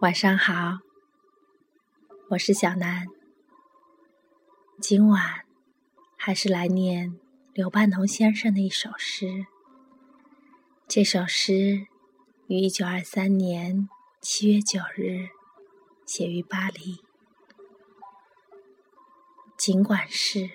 [0.00, 0.78] 晚上好，
[2.30, 3.08] 我是小南。
[4.80, 5.44] 今晚
[6.16, 7.18] 还是来念
[7.52, 9.46] 刘半农先生的一首诗。
[10.86, 11.88] 这首诗
[12.46, 13.88] 于一九二三年
[14.20, 15.30] 七月九日
[16.06, 17.02] 写于巴黎。
[19.56, 20.48] 尽管是，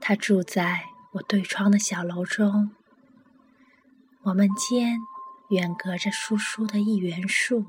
[0.00, 2.70] 他住在我对窗的小楼中，
[4.22, 4.96] 我们间。
[5.50, 7.66] 远隔着疏疏的一园树，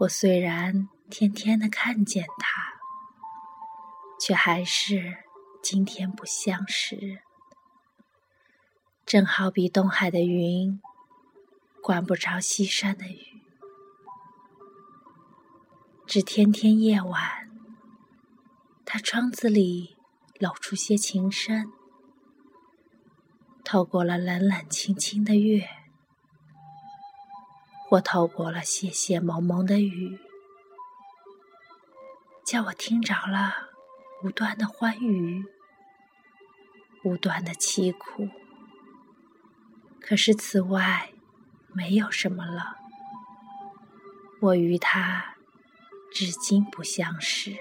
[0.00, 2.80] 我虽然天天的看见他，
[4.18, 5.18] 却还是
[5.62, 7.20] 今天不相识。
[9.04, 10.80] 正好比东海的云，
[11.82, 13.42] 管不着西山的雨，
[16.06, 17.50] 只天天夜晚，
[18.86, 19.98] 他窗子里
[20.40, 21.70] 露出些情深。
[23.68, 25.68] 透过了冷冷清清的月，
[27.88, 30.20] 或透过了些些蒙蒙的雨，
[32.44, 33.70] 叫我听着了
[34.22, 35.44] 无端的欢愉，
[37.02, 38.28] 无端的凄苦。
[40.00, 41.10] 可是此外
[41.72, 42.76] 没有什么了。
[44.42, 45.34] 我与他
[46.12, 47.56] 至今不相识，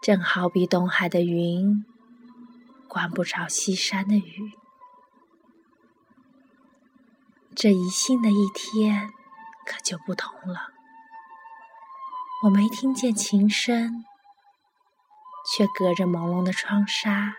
[0.00, 1.84] 正好比东海的云。
[2.88, 4.52] 管不着西山的雨，
[7.54, 9.10] 这一信的一天
[9.66, 10.70] 可就不同了。
[12.44, 14.04] 我没听见琴声，
[15.52, 17.36] 却隔着朦胧的窗纱，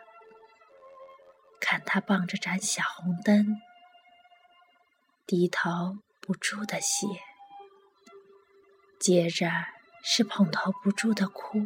[1.59, 3.59] 看他傍着盏小红灯，
[5.25, 7.07] 低头不住的写，
[8.99, 9.49] 接着
[10.03, 11.65] 是捧头不住的哭，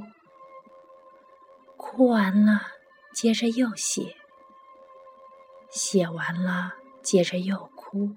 [1.75, 2.61] 哭完了。
[3.13, 4.17] 接着又写，
[5.69, 8.15] 写完了，接着又哭，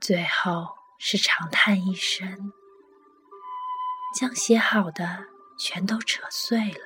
[0.00, 2.52] 最后是长叹一声，
[4.14, 5.24] 将写好的
[5.58, 6.84] 全都扯碎了，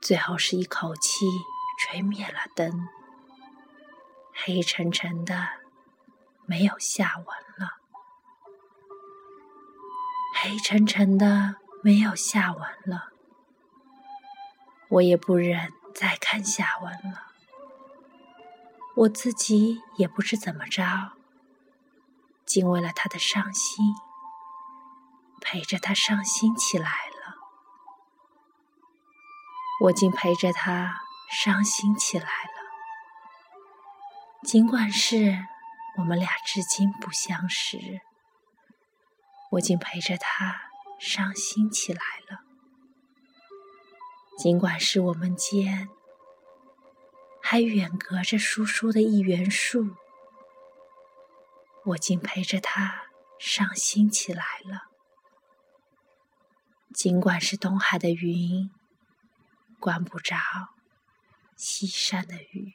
[0.00, 1.26] 最后是一口气
[1.78, 2.88] 吹灭了灯，
[4.32, 5.48] 黑沉沉的，
[6.46, 7.26] 没有下文
[7.58, 7.78] 了，
[10.34, 13.12] 黑沉沉的，没有下文了。
[14.88, 17.32] 我也不忍再看下文了，
[18.94, 21.12] 我自己也不知怎么着，
[22.44, 23.84] 竟为了他的伤心，
[25.40, 27.36] 陪着他伤心起来了。
[29.82, 32.50] 我竟陪着他伤心起来了，
[34.44, 35.46] 尽管是
[35.98, 38.00] 我们俩至今不相识，
[39.50, 42.45] 我竟陪着他伤心起来了。
[44.36, 45.88] 尽管是我们间
[47.42, 49.96] 还远隔着疏疏的一园树，
[51.84, 53.06] 我竟陪着他
[53.38, 54.82] 伤心起来了。
[56.92, 58.70] 尽管是东海的云，
[59.80, 60.36] 管不着
[61.56, 62.74] 西山的雨。